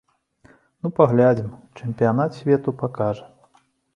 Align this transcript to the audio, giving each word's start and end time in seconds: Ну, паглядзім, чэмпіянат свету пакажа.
Ну, 0.81 0.87
паглядзім, 0.99 1.51
чэмпіянат 1.81 2.31
свету 2.39 2.69
пакажа. 2.83 3.25